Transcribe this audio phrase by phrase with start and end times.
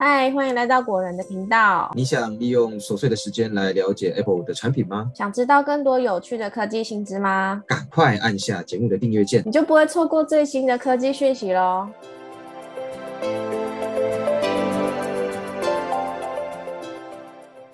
[0.00, 1.90] 嗨，欢迎来到果仁的频道。
[1.92, 5.10] 你想利用琐碎的时间来了解 Apple 的产品吗？
[5.12, 7.64] 想知道更多有趣的科技新知吗？
[7.66, 11.88] 赶快按下节目的订阅键，你就不会错过最新的科技讯息喽。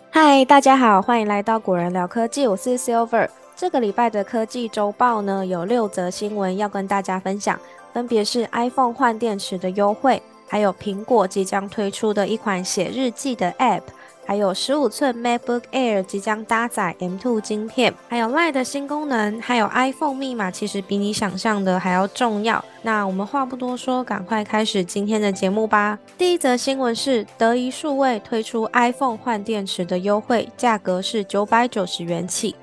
[0.08, 3.28] 嗨，大家好，欢迎来到果仁聊科技，我是 Silver。
[3.54, 7.60] 这个礼拜的科技周报呢，有六则新闻要跟大家分享，
[7.92, 10.22] 分别是 iPhone 换电池的优惠。
[10.54, 13.82] 还有苹果即将推出的一款写日记的 App，
[14.24, 22.64] 还有十五寸 MacBook Air 即将搭载 M2 晶片，还有 Line 的新功能，还有 iPhone 密码，其实比你想象的还要重要。
[22.82, 25.98] 那我们话不多说，赶快开始今天的节目吧。
[26.16, 32.54] 第一则新闻是德仪数位推出 iPhone 换电池的优惠，价格是九百九十元起。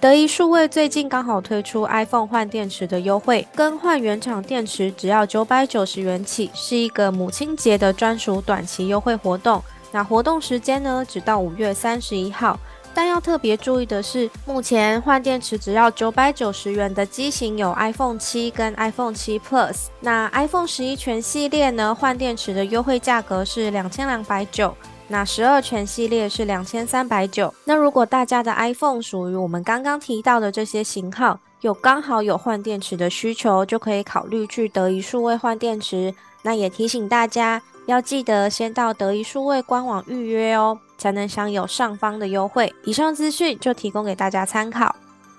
[0.00, 9.62] 德仪数位最近刚好推出 iPhone 换电池的优惠，更换原厂电池只要九百九十元起，是一个母亲节的专属短期优惠活动。
[9.92, 12.58] 那活动时间呢，只到五月三十一号。
[12.94, 19.88] 但要特别注意的是，目前换电池只要九百九十元的机型有 iPhone 七跟 iPhone 七 Plus。
[20.00, 24.74] 那 iPhone 十一全系列呢，换电池的优惠价格是两千两百九。
[25.12, 27.52] 那十二全系列是两千三百九。
[27.64, 36.14] 那如果大家的 iPhone 属于我们刚刚提到的这些型号，有刚好有换电池的需求，就可以考虑去德仪数位换电池。
[36.42, 42.72] 那也提醒大家，要记得先到德仪数位官网预约哦，才能享有上方的优惠。
[42.84, 44.94] 以上资讯就提供给大家参考。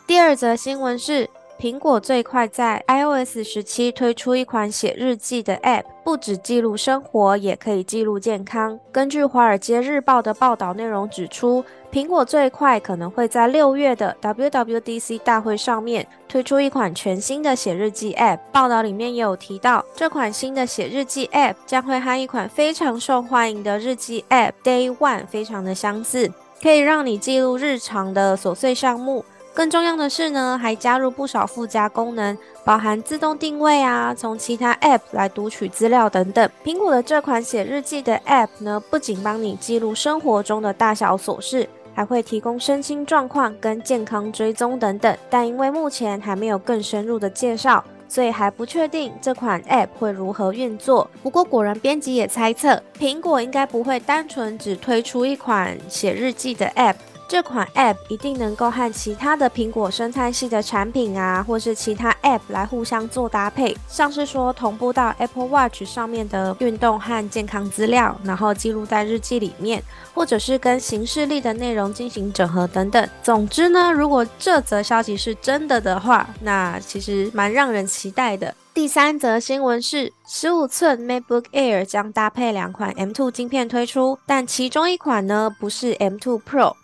[0.06, 1.30] 第二则新闻是。
[1.62, 8.80] 苹果最快在 iOS 十七推出一款写日记的 App，不只记录生活，也可以记录健康。
[8.92, 18.40] 根据《华尔街日报》的报道内容指出，苹果最快可能会在六月的 WWDC 大会上面推出一款全新的写日记 App。
[18.52, 26.28] 报道里面也有提到，这款新的写日记 App 将会和一款非常受欢迎的日记 App Day One 非常的相似，
[26.60, 29.24] 可以让你记录日常的琐碎项目。
[29.54, 36.50] 更重要的是呢，还加入不少附加功能，包含自动定位啊，从其他 App 来读取资料等等。
[36.64, 45.18] 苹果的这款写日记的 App 呢，不仅帮你记录生活中的大小琐事，还会提供身心状况跟健康追踪等等。
[45.30, 51.10] 但因为目前还没有更深入的介绍，所以还不确定这款 App 会如何运作。
[51.22, 56.96] 不过果然，编辑也猜测，苹果应该不会单纯只推出一款写日记的 App。
[57.32, 69.82] 这款 App 一定能够和其他的苹果生态系的产品啊，或是其他 App 来互相做搭配，像是说同步到 Apple Watch 上面的运动和健康资料，然后记录在日记里面，
[70.14, 73.10] 或者是跟形式力的内容进行整合等等。
[73.24, 78.54] 总之呢，如果这则消息是真的的话，那其实蛮让人期待的。
[78.74, 86.76] 第三则新闻是，十五寸 MacBook Air 将搭配两款 M2 晶片推出，但其中一款呢不是 M2 Pro。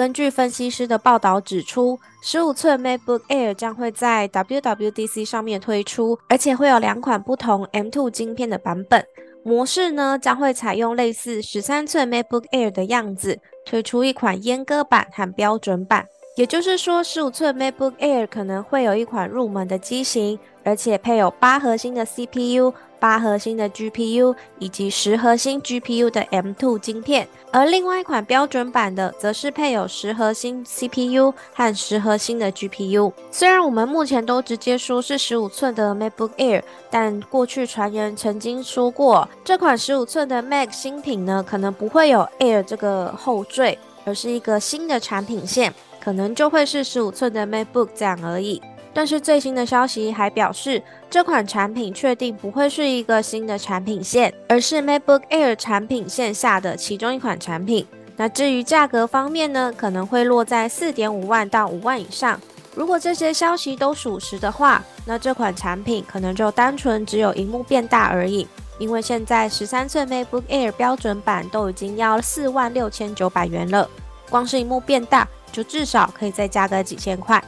[0.00, 9.04] 根据分析师的报道指出，十五寸 MacBook Air 将会在 WWDC 上面推出，而且会有两款不同 M2 晶片的版本。
[9.44, 16.06] 模式呢将会采用类似十三寸 MacBook Air 的样子，推出一款阉割版和标准版。
[16.40, 22.72] 也就是说，十五寸 MacBook Air 可能会有一款入门的机型，而且配有八核心的 CPU。
[22.98, 33.10] 八核心的 GPU 以及十核心 GPU 的 M2 晶片，而另外一款标准版的则是配有十核心 CPU 和十核心的 GPU。
[33.30, 48.60] 虽然我们目前都直接说是十五寸的 MacBook Air，但过去传言曾经说过，这款十五寸的 Mac 新品呢，可能不会有 Air 这个后缀，而是一个新的产品线，可能就会是十五寸的 MacBook 这样而已。
[48.92, 57.86] 但是最新的消息还表示，这款产品确定不会是一个新的产品线，而是 MacBook Air 产品线下的其中一款产品。
[58.16, 62.40] 那至于价格方面呢，可能会落在四点五万到五万以上。
[62.74, 68.46] 如果这些消息都属实的话，那这款产品可能就单纯只有荧幕变大而已。
[68.78, 73.88] 因为现在十三寸 MacBook Air 标准版都已经要四万六千九百元了，
[74.28, 77.42] 光是荧幕变大，就至少可以再加个几千块。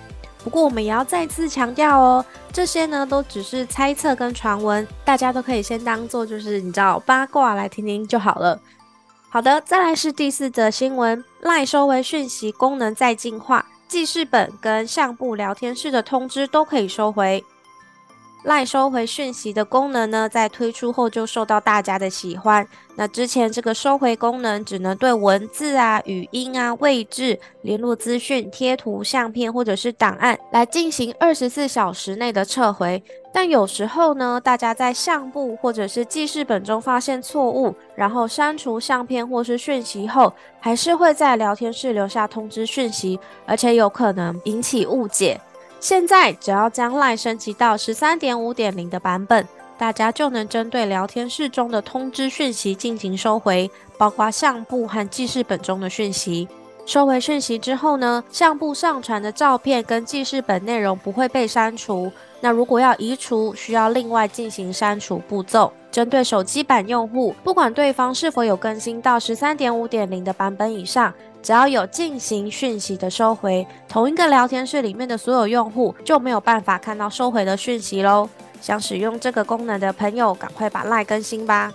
[0.45, 8.61] 不过我们也要再次强调哦，这些呢都只是猜测跟传闻，大家都可以先当做就是你知道八卦来听听就好了。
[9.31, 17.45] 好的，再来是第四则新闻，赖收回讯息功能在进化，记事本跟相簿聊天室的通知都可以收回。
[18.45, 22.67] 赖收回讯息的功能呢，在推出后就受到大家的喜欢。
[22.97, 33.03] 那之前这个收回功能只能对文字啊、语音啊、位置、联络资讯、贴图、相片或者是档案来进行二十四小时内的撤回。
[33.33, 45.41] 但有时候呢，大家在相簿或者是记事本中发现错误，然后删除相片或是讯息后，还是会在聊天室留下通知讯息，而且有可能引起误解。
[45.83, 49.45] 现在只要将 LINE 升级到十三点五点零的版本，
[49.77, 53.69] 大家就能针对聊天室中的通知讯息进行收回，
[53.99, 56.49] 包括相簿和记事本中的讯息。
[56.87, 62.13] 收回讯息之后呢，相簿上传的照片跟记事本内容不会被删除。
[62.41, 65.73] 那如果要移除，需要另外进行删除步骤。
[65.91, 71.13] 针对手机版用户，不管对方是否有更新到十三点五点零的版本以上。
[71.43, 78.29] 只要有进行讯息的收回，同一个聊天室里面的所有用户就没有办法看到收回的讯息喽。
[78.61, 81.73] 想使用这个功能的朋友，赶快把赖更新吧。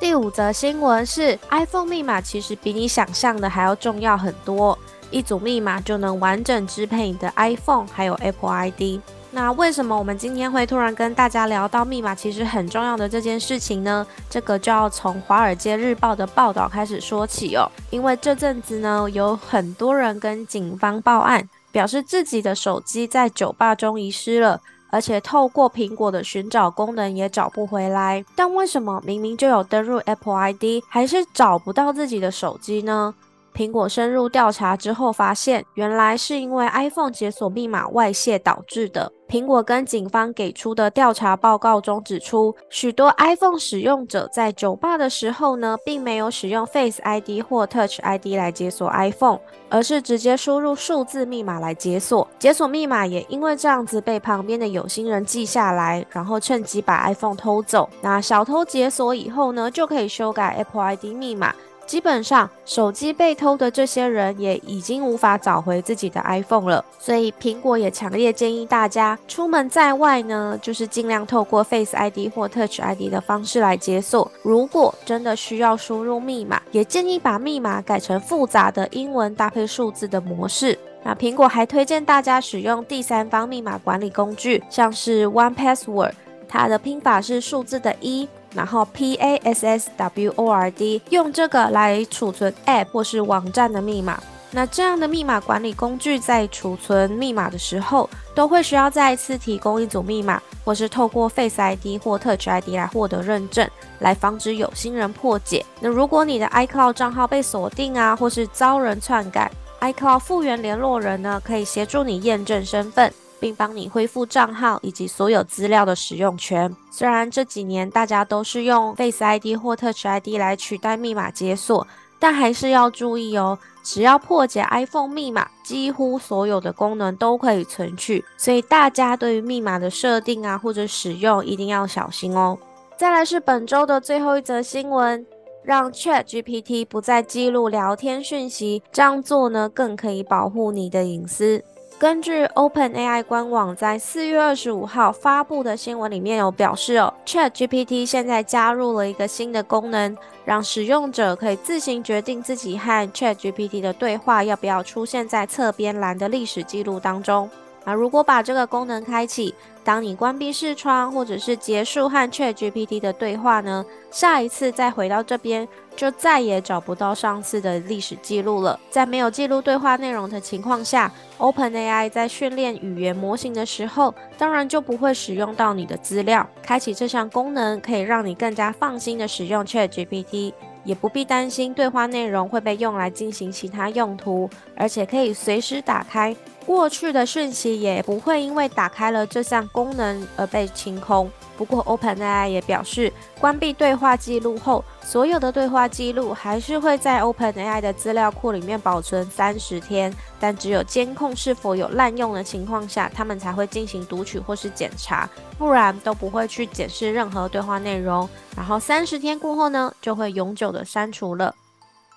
[0.00, 4.76] 第五则新闻是，iPhone 密码其实比你想象的还要重要很多，
[5.10, 9.00] 一组密码就能完整支配你的 iPhone，还有 Apple ID。
[9.32, 14.04] 那为什么我们今天会突然跟大家聊到密码其实很重要的这件事情呢？
[14.28, 17.70] 这个就要从《华尔街日报》的报道开始说起哦。
[17.90, 24.60] 因为这阵子呢，有很多人跟警方报案，表示自己的手机在酒吧中遗失了，
[24.90, 28.24] 而且透过苹果的寻找功能也找不回来。
[28.34, 33.14] 但为什么明明就有登入 Apple ID，还是找不到自己的手机呢？
[33.54, 39.12] 苹果深入调查之后，发现原来是因为 iPhone 解锁密码外泄导致的。
[39.28, 49.38] 苹果跟警方给出的调查报告中指出，许多 iPhone 使用者在酒吧的时候呢，并没有使用 Face ID 或 Touch ID 来解锁 iPhone，
[49.68, 52.26] 而是直接输入数字密码来解锁。
[52.40, 57.88] 解锁密码也因为这样子被旁边的有心人记下来，然后趁机把 iPhone 偷走。
[58.00, 61.54] 那小偷解锁以后呢，就可以修改 Apple ID 密码。
[61.90, 66.84] 基本上，手机被偷的这些人也已经无法找回自己的 iPhone 了。
[67.00, 74.30] 所以，苹果也强烈建议大家出门在外呢，就是尽量透过 Face ID 或 Touch ID 的方式来解锁。
[74.44, 80.78] 如果真的需要输入密码，也建议把密码改成复杂的英文搭配数字的模式。
[81.02, 86.12] 那苹果还推荐大家使用第三方密码管理工具，像是 One Password，
[86.46, 88.28] 它的拼法是数字的一。
[88.54, 94.20] 然后 P A S S W O R D 用这个来储存 App 或是网站的密码。
[94.52, 103.70] 那这样的密码管理工具在储存密码的时候，都会需要再次提供一组密码，或是透过 Face ID 或 Touch ID 来获得认证，
[104.00, 105.64] 来防止有心人破解。
[105.78, 109.48] 那如果你的 iCloud 账号被锁定啊，或是遭人篡改
[109.80, 113.12] ，iCloud 复原联络人呢，可以协助你验证身份。
[113.40, 116.72] 并帮你恢复账号以及所有资料的使用权。
[116.90, 121.86] 虽然这几年大家都是用 Face ID 或 Touch ID 来取代密码解锁，
[122.18, 123.58] 但还是要注意哦。
[123.82, 128.22] 只要破解 iPhone 密码，几乎所有的功能都可以存取。
[128.36, 132.58] 所以大家对于密码的设定啊或者使用一定要小心哦。
[132.98, 135.26] 再来是本周的最后一则新闻，
[135.64, 141.64] 让 Chat GPT 不再记录聊天讯息，这样做呢更可以保护你的隐私。
[142.00, 150.16] 根据 OpenAI 官网在四月二十五号发布的新闻里面有表示哦，ChatGPT 现在加入了一个新的功能，
[150.46, 157.50] 让使用者可以自行决定自己和 ChatGPT 的对话要不要出现在侧边栏的历史记录当中。
[157.84, 165.66] 那如果把这个功能开启，当你关闭视窗或者是结束和 ChatGPT 的对话呢，下一次再回到这边，
[165.96, 168.78] 就再也找不到上次的历史记录了。
[168.90, 176.46] 在没有记录对话内容的情况下，OpenAI 在训练语言模型的时候，当然就不会使用到你的资料。
[176.62, 180.52] 开启这项功能，可以让你更加放心的使用 ChatGPT，
[180.84, 186.34] 也不必担心对话内容会被用来进行其他用途，而且可以随时打开。
[186.66, 191.30] 过去的讯息也不会因为打开了这项功能而被清空。
[191.60, 200.10] 不过，OpenAI 也表示，关闭对话记录后，所有的对话记录还是会在 OpenAI 的资料库里面保存三十天。
[200.40, 208.26] 但只有监控是否有滥用的情况下，他们才会进行读取或是检查，不然都不会去检视任何对话内容。
[208.56, 211.54] 然后三十天过后呢，就会永久的删除了。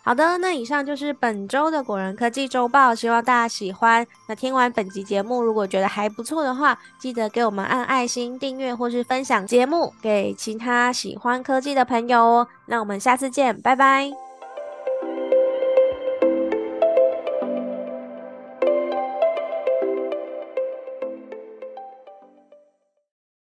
[0.05, 4.05] 好的，那以上就是本周的果仁科技周报，希望大家喜欢。
[4.27, 12.47] 那听完本集节目，如果觉得还不错的话，记得给我们按爱心、订阅或是分享节目给其他喜欢科技的朋友哦。
[12.65, 14.32] 那我们下次见，拜拜。